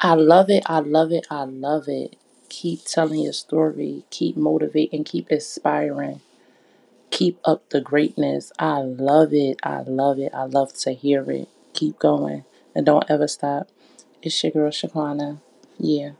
[0.00, 0.62] I love it.
[0.66, 1.26] I love it.
[1.30, 2.16] I love it.
[2.48, 4.04] Keep telling your story.
[4.10, 5.04] Keep motivating.
[5.04, 6.20] Keep inspiring.
[7.10, 8.52] Keep up the greatness.
[8.58, 9.58] I love it.
[9.62, 10.32] I love it.
[10.34, 11.48] I love to hear it.
[11.74, 12.44] Keep going.
[12.74, 13.68] And don't ever stop.
[14.22, 15.40] It's your girl Shaquana.
[15.78, 16.12] Yeah.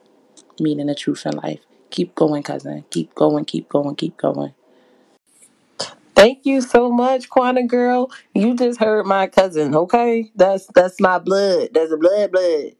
[0.60, 1.60] Meaning the truth in life.
[1.90, 2.84] Keep going, cousin.
[2.90, 4.54] Keep going, keep going, keep going.
[6.14, 8.10] Thank you so much, Quana girl.
[8.34, 10.32] You just heard my cousin, okay?
[10.34, 11.70] That's that's my blood.
[11.72, 12.72] That's a blood blood.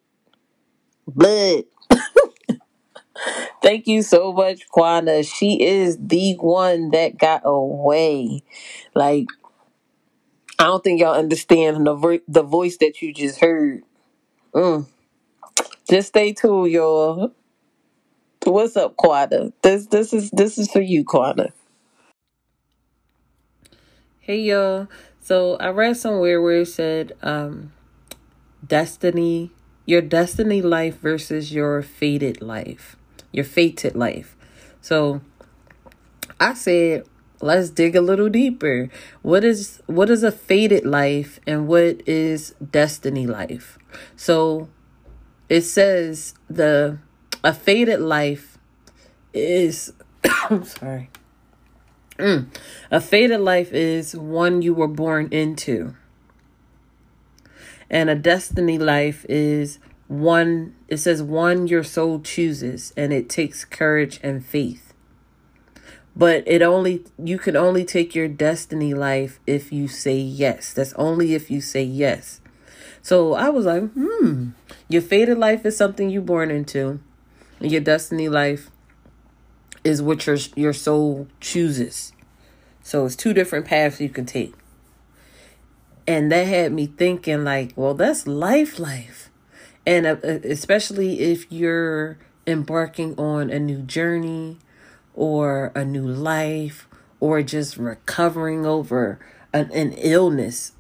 [1.09, 1.65] Blood.
[3.63, 5.23] Thank you so much, Quana.
[5.23, 8.43] She is the one that got away.
[8.95, 9.27] Like
[10.59, 13.83] I don't think y'all understand the vo- the voice that you just heard.
[14.55, 14.87] Mm.
[15.91, 17.33] Just stay tuned, y'all.
[18.45, 19.53] What's up, Quana?
[19.63, 21.53] This this is this is for you, Quana.
[24.21, 24.89] Hey y'all.
[25.21, 27.73] So I read somewhere where it said um
[28.67, 29.53] destiny
[29.89, 32.95] your destiny life versus your fated life.
[33.33, 34.37] Your fated life.
[34.83, 35.23] So
[36.39, 37.07] I said
[37.41, 38.91] let's dig a little deeper.
[39.23, 43.79] What is what is a fated life and what is destiny life?
[44.15, 44.69] So
[45.49, 46.99] it says the
[47.43, 48.59] a fated life
[49.33, 49.95] is
[50.51, 51.09] I'm sorry.
[52.19, 52.49] Mm.
[52.91, 55.95] A fated life is one you were born into.
[57.91, 63.65] And a destiny life is one, it says one your soul chooses, and it takes
[63.65, 64.93] courage and faith.
[66.15, 70.73] But it only, you can only take your destiny life if you say yes.
[70.73, 72.41] That's only if you say yes.
[73.03, 74.51] So I was like, hmm,
[74.89, 77.01] your fated life is something you born into.
[77.61, 78.71] And your destiny life
[79.85, 82.13] is what your your soul chooses.
[82.83, 84.55] So it's two different paths you can take.
[86.09, 89.31] And that had me thinking like, well, that's life life.
[89.87, 92.19] And uh, especially if you're
[92.49, 94.59] embarking on a new journey
[95.15, 96.89] or a new life
[97.21, 99.21] or just recovering over
[99.53, 100.73] an, an illness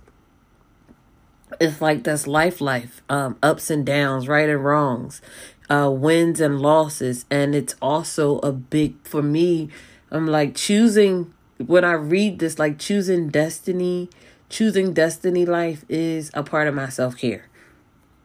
[1.60, 5.22] it's like that's life life um ups and downs right and wrongs
[5.70, 7.24] uh, wins and losses.
[7.30, 9.68] And it's also a big, for me,
[10.10, 11.32] I'm like choosing,
[11.64, 14.08] when I read this, like choosing destiny,
[14.48, 17.46] choosing destiny life is a part of my self care.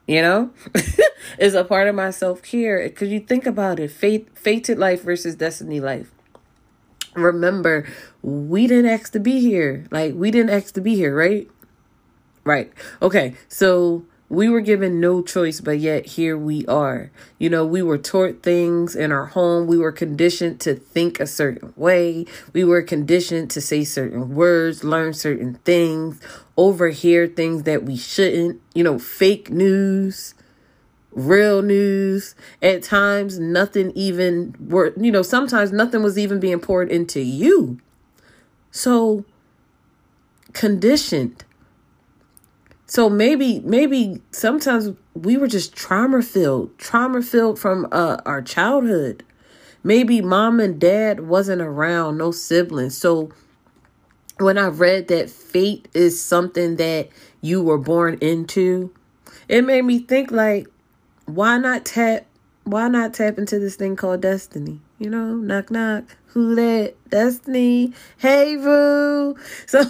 [0.08, 0.52] You know,
[1.40, 2.84] is a part of my self care.
[2.84, 6.12] Because you think about it, fate, fated life versus destiny life.
[7.16, 7.86] Remember,
[8.22, 9.86] we didn't ask to be here.
[9.92, 11.50] Like, we didn't ask to be here, right?
[12.44, 12.74] Right.
[13.02, 13.36] Okay.
[13.48, 17.12] So, we were given no choice, but yet here we are.
[17.38, 19.68] You know, we were taught things in our home.
[19.68, 22.26] We were conditioned to think a certain way.
[22.52, 26.20] We were conditioned to say certain words, learn certain things,
[26.58, 30.34] overhear things that we shouldn't, you know, fake news,
[31.12, 32.34] real news.
[32.60, 37.80] At times, nothing even were, you know, sometimes nothing was even being poured into you.
[38.72, 39.26] So,
[40.54, 41.44] conditioned
[42.94, 49.26] so maybe maybe sometimes we were just trauma filled, trauma filled from uh, our childhood.
[49.84, 52.96] Maybe mom and dad wasn't around, no siblings.
[52.96, 53.32] So
[54.38, 57.10] when I read that fate is something that
[57.42, 58.94] you were born into,
[59.48, 60.68] it made me think like
[61.26, 62.28] why not tap
[62.64, 64.82] why not tap into this thing called destiny?
[65.00, 66.04] You know, knock knock.
[66.28, 66.94] Who that?
[67.10, 67.94] Destiny.
[68.20, 69.36] Hey Roo.
[69.66, 69.84] So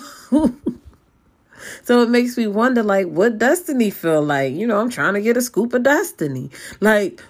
[1.84, 4.54] So it makes me wonder, like, what destiny feel like?
[4.54, 6.52] You know, I'm trying to get a scoop of destiny.
[6.80, 7.22] Like,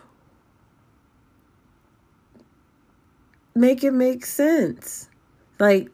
[3.56, 5.10] make it make sense.
[5.60, 5.90] Like,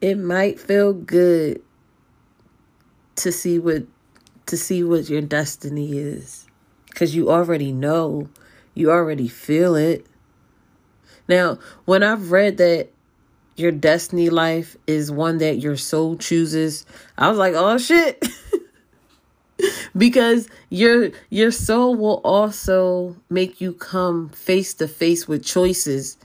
[0.00, 1.62] it might feel good
[3.16, 3.84] to see what
[4.46, 6.46] to see what your destiny is
[6.88, 8.28] because you already know
[8.74, 10.06] you already feel it
[11.26, 12.88] now when i've read that
[13.56, 16.84] your destiny life is one that your soul chooses,
[17.16, 18.24] I was like, oh shit.
[19.96, 26.18] because your your soul will also make you come face to face with choices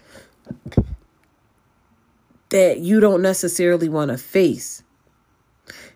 [2.50, 4.84] that you don't necessarily want to face.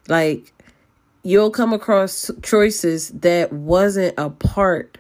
[0.08, 0.54] Like
[1.24, 4.98] you'll come across choices that wasn't a part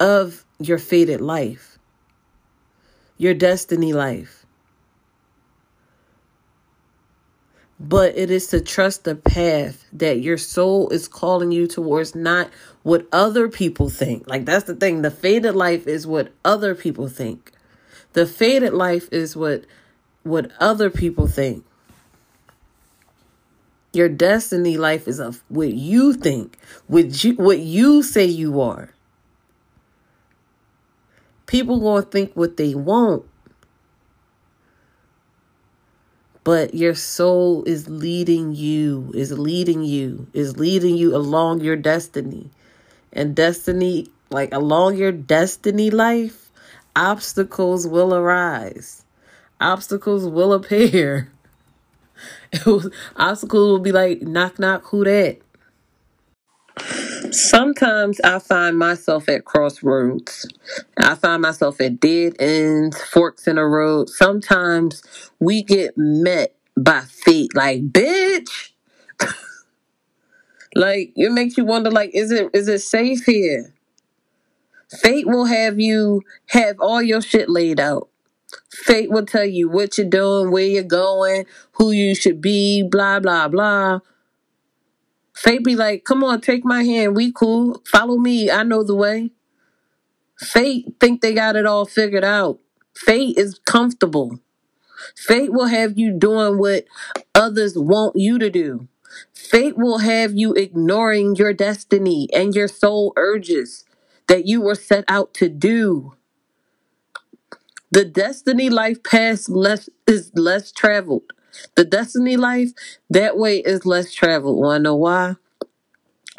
[0.00, 1.78] of your fated life.
[3.18, 4.41] Your destiny life
[7.82, 12.48] but it is to trust the path that your soul is calling you towards, not
[12.84, 14.28] what other people think.
[14.28, 15.02] Like, that's the thing.
[15.02, 17.50] The fated life is what other people think.
[18.12, 19.64] The fated life is what
[20.22, 21.64] what other people think.
[23.92, 26.56] Your destiny life is of what you think,
[26.86, 28.94] what you, what you say you are.
[31.46, 33.24] People gonna think what they want.
[36.44, 42.50] But your soul is leading you, is leading you, is leading you along your destiny.
[43.12, 46.50] And destiny, like along your destiny life,
[46.96, 49.04] obstacles will arise.
[49.60, 51.30] Obstacles will appear.
[53.16, 55.38] obstacles will be like, knock, knock, who that?
[57.30, 60.46] Sometimes I find myself at crossroads.
[60.98, 64.08] I find myself at dead ends, forks in the road.
[64.08, 65.02] Sometimes
[65.38, 68.70] we get met by fate, like, bitch.
[70.74, 73.74] like it makes you wonder, like, is it is it safe here?
[75.00, 78.08] Fate will have you have all your shit laid out.
[78.70, 83.20] Fate will tell you what you're doing, where you're going, who you should be, blah
[83.20, 84.00] blah blah.
[85.34, 87.16] Fate be like, come on, take my hand.
[87.16, 87.82] We cool.
[87.86, 88.50] Follow me.
[88.50, 89.30] I know the way.
[90.38, 92.58] Fate think they got it all figured out.
[92.94, 94.38] Fate is comfortable.
[95.16, 96.86] Fate will have you doing what
[97.34, 98.88] others want you to do.
[99.34, 103.84] Fate will have you ignoring your destiny and your soul urges
[104.28, 106.14] that you were set out to do.
[107.92, 111.32] The destiny life path less is less traveled.
[111.76, 112.70] The destiny life
[113.10, 114.58] that way is less traveled.
[114.58, 115.36] Wanna know why?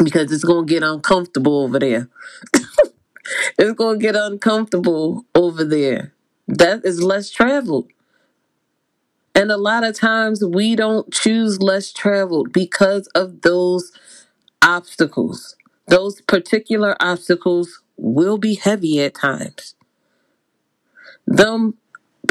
[0.04, 2.10] Because it's gonna get uncomfortable over there.
[3.58, 6.14] it's gonna get uncomfortable over there.
[6.48, 7.90] That is less traveled.
[9.36, 13.92] And a lot of times we don't choose less traveled because of those
[14.62, 15.56] obstacles.
[15.88, 19.76] Those particular obstacles will be heavy at times.
[21.28, 21.76] Them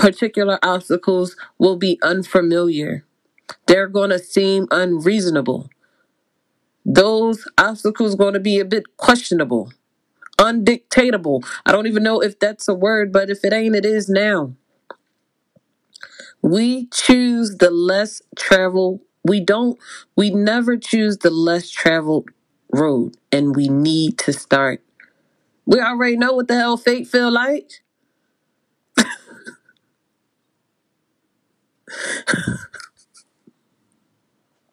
[0.02, 3.04] particular obstacles will be unfamiliar.
[3.66, 5.70] They're going to seem unreasonable.
[6.84, 9.72] Those obstacles going to be a bit questionable,
[10.38, 11.44] undictatable.
[11.66, 14.54] I don't even know if that's a word, but if it ain't, it is now.
[16.42, 19.00] We choose the less traveled.
[19.24, 19.78] We don't,
[20.16, 22.30] we never choose the less traveled
[22.72, 24.82] road, and we need to start.
[25.66, 27.81] We already know what the hell fate feel like.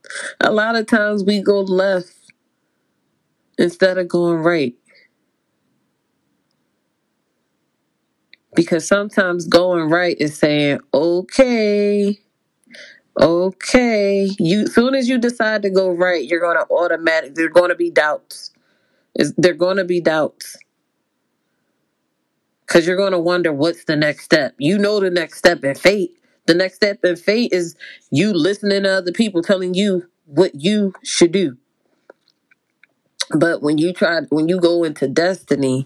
[0.42, 2.14] a lot of times we go left
[3.58, 4.76] instead of going right.
[8.56, 12.20] Because sometimes going right is saying, okay,
[13.20, 14.30] okay.
[14.40, 18.52] You soon as you decide to go right, you're gonna automatic there's gonna be doubts.
[19.16, 20.58] Is there gonna be doubts.
[22.68, 24.54] Cause you're gonna wonder what's the next step.
[24.60, 26.19] You know the next step in fate.
[26.50, 27.78] The next step in fate is
[28.12, 31.58] you listening to other people telling you what you should do.
[33.36, 35.86] But when you try, when you go into destiny,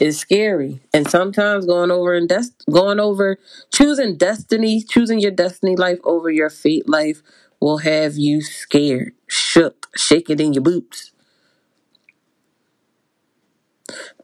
[0.00, 0.80] it's scary.
[0.92, 2.30] And sometimes going over and
[2.70, 3.38] going over,
[3.74, 7.22] choosing destiny, choosing your destiny life over your fate life
[7.60, 11.12] will have you scared, shook, shaking in your boots.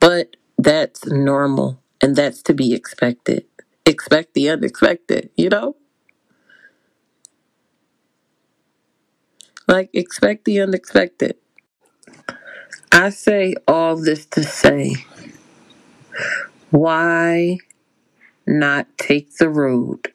[0.01, 3.45] But that's normal and that's to be expected.
[3.89, 5.77] Expect the unexpected, you know?
[9.69, 11.37] Like, expect the unexpected.
[12.93, 14.97] I say all this to say,
[16.71, 17.59] why
[18.47, 20.13] not take the road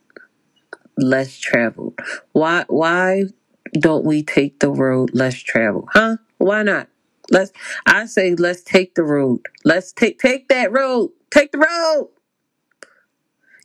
[0.97, 1.99] less traveled?
[2.33, 3.25] Why why
[3.73, 5.89] don't we take the road less traveled?
[5.93, 6.17] Huh?
[6.39, 6.89] Why not?
[7.31, 7.51] Let's
[7.87, 9.41] I say let's take the road.
[9.65, 11.11] Let's take take that road.
[11.31, 12.09] Take the road.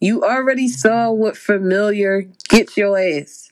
[0.00, 3.50] You already saw what familiar gets your ass.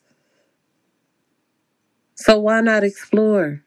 [2.14, 3.62] So why not explore?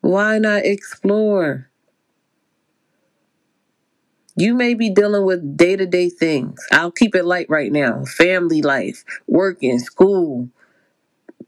[0.00, 1.70] Why not explore?
[4.36, 6.64] You may be dealing with day to day things.
[6.70, 10.48] I'll keep it light right now family life, working, school.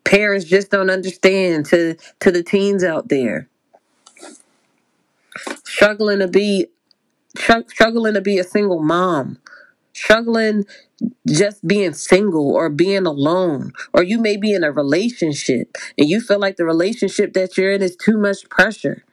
[0.05, 3.49] Parents just don't understand to, to the teens out there.
[5.65, 6.67] Struggling to be
[7.37, 9.39] struggling to be a single mom,
[9.93, 10.65] struggling
[11.29, 16.21] just being single or being alone, or you may be in a relationship and you
[16.21, 19.05] feel like the relationship that you're in is too much pressure.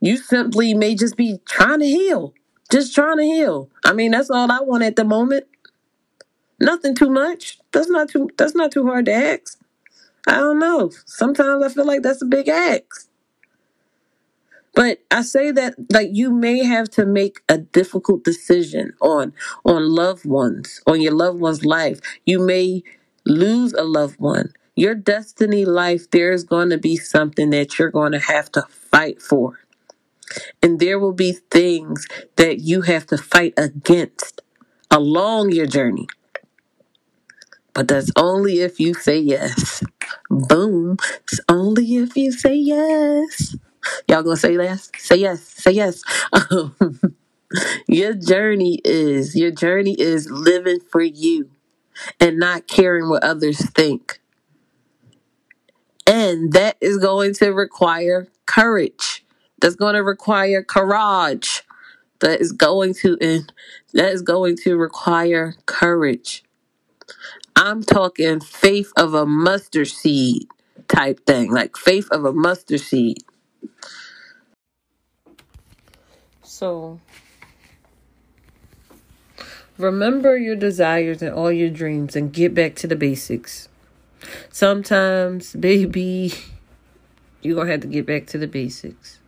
[0.00, 2.34] You simply may just be trying to heal,
[2.70, 3.70] just trying to heal.
[3.84, 5.46] I mean, that's all I want at the moment.
[6.60, 7.58] Nothing too much.
[7.72, 8.30] That's not too.
[8.38, 9.58] That's not too hard to ask.
[10.28, 10.90] I don't know.
[11.06, 13.08] Sometimes I feel like that's a big ask.
[14.74, 19.88] But I say that like you may have to make a difficult decision on on
[19.88, 22.00] loved ones, on your loved one's life.
[22.24, 22.82] You may
[23.26, 24.52] lose a loved one.
[24.74, 29.20] your destiny life, there's going to be something that you're going to have to fight
[29.20, 29.60] for.
[30.62, 34.40] And there will be things that you have to fight against
[34.90, 36.06] along your journey.
[37.74, 39.82] But that's only if you say yes.
[40.30, 40.96] Boom.
[41.24, 43.56] It's only if you say yes.
[44.08, 44.90] Y'all gonna say yes?
[44.98, 45.42] Say yes.
[45.42, 46.02] Say yes.
[47.88, 51.50] Your journey is your journey is living for you
[52.20, 54.20] and not caring what others think.
[56.06, 59.24] And that is going to require courage.
[59.60, 61.62] That's going to require courage.
[62.20, 63.52] That is going to and
[63.94, 66.44] that is going to require courage.
[67.56, 70.46] I'm talking faith of a mustard seed
[70.88, 73.18] type thing, like faith of a mustard seed.
[76.62, 77.00] So
[79.76, 83.68] remember your desires and all your dreams and get back to the basics.
[84.48, 86.32] Sometimes, baby,
[87.42, 89.18] you're going to have to get back to the basics.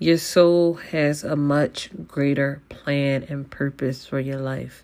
[0.00, 4.82] Your soul has a much greater plan and purpose for your life.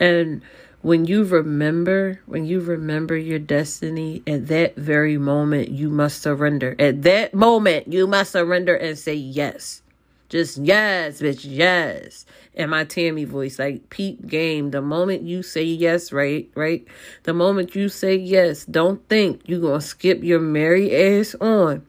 [0.00, 0.40] And
[0.80, 6.74] when you remember, when you remember your destiny, at that very moment, you must surrender.
[6.78, 9.82] At that moment, you must surrender and say yes.
[10.28, 12.26] Just yes, bitch, yes.
[12.54, 14.70] And my Tammy voice, like peep game.
[14.70, 16.86] The moment you say yes, right, right?
[17.24, 21.86] The moment you say yes, don't think you're gonna skip your merry ass on.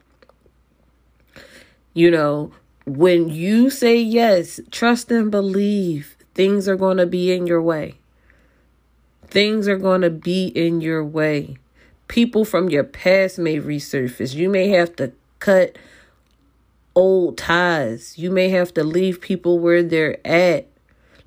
[1.94, 2.52] You know,
[2.84, 7.94] when you say yes, trust and believe things are gonna be in your way.
[9.28, 11.56] Things are gonna be in your way.
[12.08, 14.34] People from your past may resurface.
[14.34, 15.76] You may have to cut
[16.96, 18.18] old ties.
[18.18, 20.66] You may have to leave people where they're at.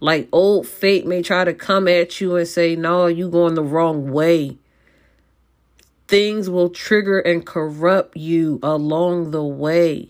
[0.01, 3.63] Like old fate may try to come at you and say, No, you going the
[3.63, 4.57] wrong way.
[6.07, 10.09] Things will trigger and corrupt you along the way.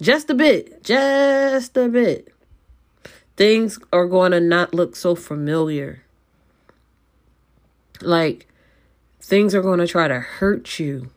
[0.00, 0.84] Just a bit.
[0.84, 2.32] Just a bit.
[3.36, 6.04] Things are going to not look so familiar.
[8.00, 8.46] Like,
[9.20, 11.10] things are going to try to hurt you.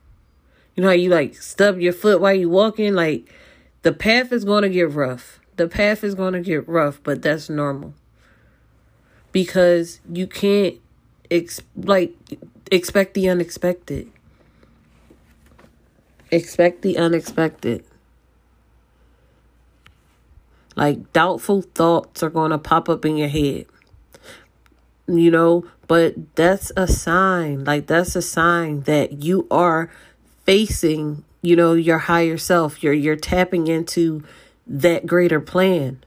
[0.78, 2.94] You know how you like stub your foot while you walking?
[2.94, 3.34] Like
[3.82, 5.40] the path is going to get rough.
[5.56, 7.96] The path is going to get rough, but that's normal.
[9.32, 10.76] Because you can't
[11.32, 12.14] ex- like
[12.70, 14.12] expect the unexpected.
[16.30, 17.84] Expect the unexpected.
[20.76, 23.66] Like doubtful thoughts are going to pop up in your head.
[25.08, 27.64] You know, but that's a sign.
[27.64, 29.90] Like that's a sign that you are
[30.48, 32.82] facing, you know, your higher self.
[32.82, 34.24] You're you're tapping into
[34.66, 36.04] that greater plan.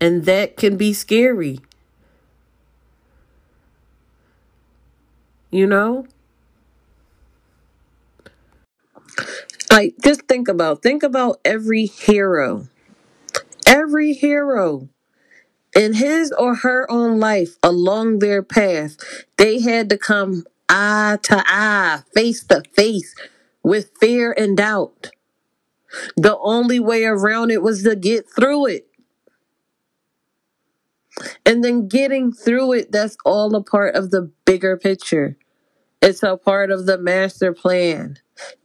[0.00, 1.60] And that can be scary.
[5.50, 6.06] You know?
[9.70, 12.68] Like just think about think about every hero.
[13.66, 14.88] Every hero
[15.76, 18.96] in his or her own life along their path,
[19.36, 23.14] they had to come eye to eye, face to face
[23.68, 25.10] with fear and doubt.
[26.16, 28.88] The only way around it was to get through it.
[31.44, 35.36] And then getting through it, that's all a part of the bigger picture.
[36.02, 38.18] It's a part of the master plan.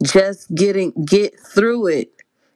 [0.04, 2.12] Just getting get through it.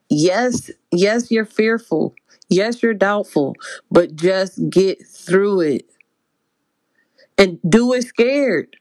[0.09, 2.15] Yes, yes, you're fearful.
[2.49, 3.55] Yes, you're doubtful,
[3.91, 5.85] but just get through it.
[7.37, 8.75] And do it scared.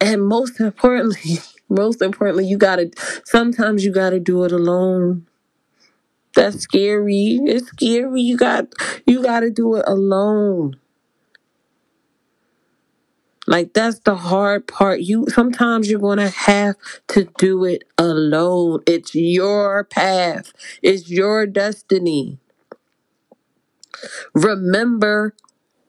[0.00, 1.38] And most importantly,
[1.68, 2.90] most importantly, you gotta
[3.24, 5.26] sometimes you gotta do it alone.
[6.36, 7.40] That's scary.
[7.46, 8.20] It's scary.
[8.22, 8.72] You got
[9.06, 10.76] you gotta do it alone.
[13.48, 15.00] Like that's the hard part.
[15.00, 16.76] You sometimes you're gonna have
[17.08, 18.82] to do it alone.
[18.86, 20.52] It's your path.
[20.82, 22.38] It's your destiny.
[24.34, 25.34] Remember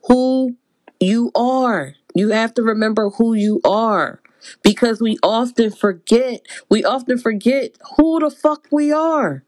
[0.08, 0.58] who
[1.00, 1.96] you are.
[2.18, 4.22] You have to remember who you are
[4.64, 9.44] because we often forget, we often forget who the fuck we are.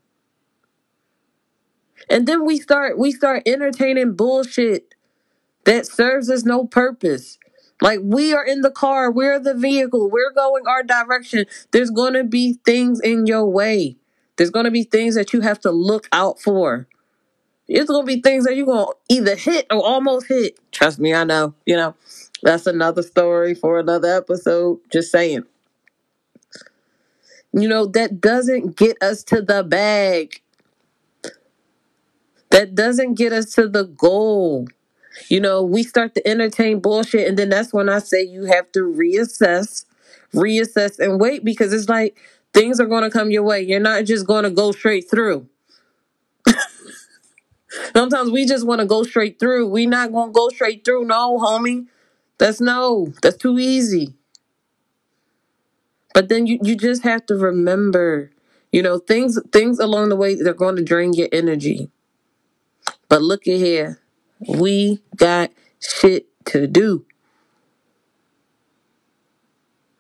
[2.10, 4.96] And then we start we start entertaining bullshit
[5.66, 7.38] that serves us no purpose.
[7.82, 11.46] Like we are in the car, we're the vehicle, we're going our direction.
[11.72, 13.98] There's going to be things in your way.
[14.38, 16.88] There's going to be things that you have to look out for.
[17.68, 20.60] It's going to be things that you're going to either hit or almost hit.
[20.72, 21.56] Trust me, I know.
[21.66, 21.96] You know,
[22.44, 24.80] that's another story for another episode.
[24.92, 25.44] Just saying.
[27.54, 30.42] You know, that doesn't get us to the bag.
[32.52, 34.68] That doesn't get us to the goal.
[35.30, 38.72] You know, we start to entertain bullshit, and then that's when I say you have
[38.74, 39.86] to reassess,
[40.34, 42.18] reassess, and wait because it's like
[42.54, 43.62] things are going to come your way.
[43.62, 45.48] You're not just going to go straight through.
[47.96, 49.68] Sometimes we just want to go straight through.
[49.70, 51.06] We not going to go straight through.
[51.06, 51.86] No, homie.
[52.40, 53.14] That's no.
[53.24, 54.16] That's too easy.
[56.14, 58.32] But then you, you just have to remember,
[58.72, 61.90] you know, things things along the way they're going to drain your energy.
[63.10, 64.02] But look at here.
[64.48, 67.06] We got shit to do.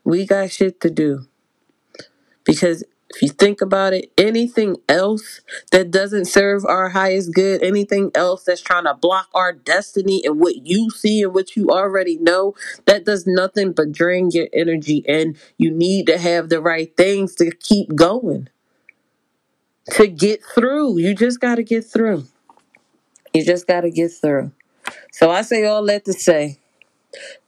[0.04, 1.28] We got shit to do.
[2.46, 8.12] Because if you think about it, anything else that doesn't serve our highest good, anything
[8.14, 12.18] else that's trying to block our destiny and what you see and what you already
[12.18, 12.54] know,
[12.86, 15.04] that does nothing but drain your energy.
[15.08, 18.50] And you need to have the right things to keep going,
[19.92, 21.00] to get through.
[21.00, 22.26] You just got to get through.
[23.34, 24.52] You just got to get through.
[25.12, 26.60] So I say all that to say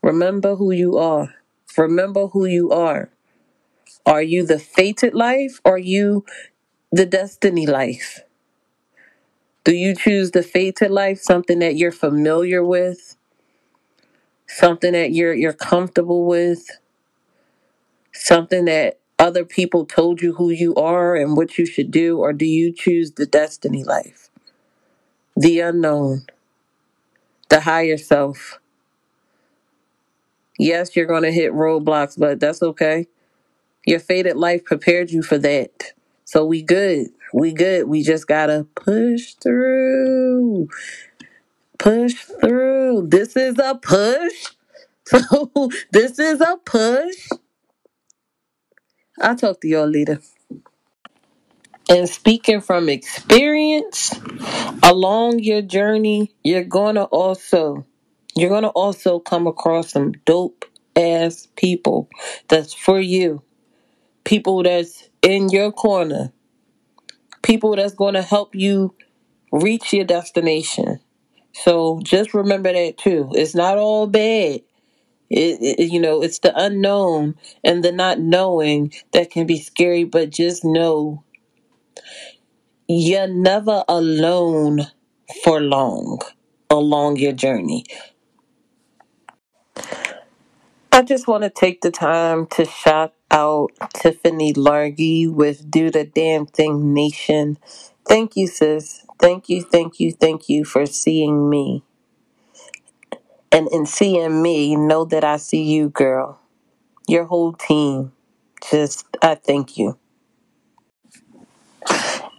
[0.02, 1.36] remember who you are.
[1.78, 3.10] Remember who you are.
[4.06, 6.26] Are you the fated life or are you
[6.92, 8.22] the destiny life?
[9.64, 13.18] Do you choose the fated life, something that you're familiar with,
[14.48, 16.68] something that you're you're comfortable with,
[18.14, 22.34] something that other people told you who you are and what you should do, or
[22.34, 24.30] do you choose the destiny life,
[25.36, 26.26] the unknown,
[27.50, 28.60] the higher self?
[30.60, 33.08] Yes, you're going to hit roadblocks, but that's okay.
[33.86, 35.94] Your fated life prepared you for that.
[36.26, 37.08] So we good.
[37.34, 37.88] We good.
[37.88, 40.70] We just gotta push through.
[41.80, 43.08] Push through.
[43.10, 44.48] This is a push.
[45.06, 47.30] So this is a push.
[49.22, 50.20] I'll talk to y'all later.
[51.90, 54.20] And speaking from experience,
[54.84, 57.86] along your journey, you're gonna also
[58.36, 62.10] you're gonna also come across some dope ass people
[62.50, 63.44] that's for you
[64.24, 66.32] people that's in your corner,
[67.42, 68.96] people that's going to help you
[69.52, 71.00] reach your destination.
[71.54, 73.30] So just remember that too.
[73.34, 74.62] It's not all bad.
[75.30, 80.04] It, it, you know, it's the unknown and the not knowing that can be scary,
[80.04, 81.24] but just know
[82.88, 84.82] you're never alone
[85.44, 86.20] for long
[86.70, 87.86] along your journey.
[90.92, 96.06] I just want to take the time to shout out Tiffany Largy with Do the
[96.06, 97.58] Damn Thing Nation.
[98.08, 99.06] Thank you, sis.
[99.20, 101.84] Thank you, thank you, thank you for seeing me.
[103.52, 106.40] And in seeing me, know that I see you, girl.
[107.08, 108.14] Your whole team.
[108.70, 109.98] Just, I thank you.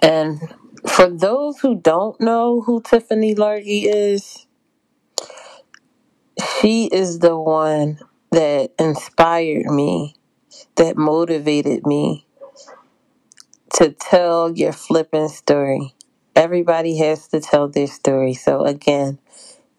[0.03, 0.41] And
[0.87, 4.47] for those who don't know who Tiffany Largy is,
[6.61, 7.99] she is the one
[8.31, 10.15] that inspired me,
[10.77, 12.27] that motivated me
[13.75, 15.95] to tell your flipping story.
[16.35, 18.35] Everybody has to tell their story.
[18.35, 19.19] So, again,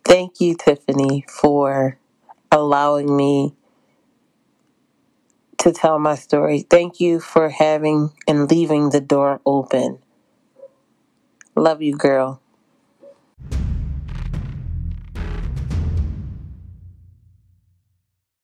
[0.05, 1.97] thank you, Tiffany, for
[2.51, 3.55] allowing me
[5.59, 6.59] to tell my story.
[6.61, 9.99] Thank you for having and leaving the door open.
[11.55, 12.41] Love you, girl.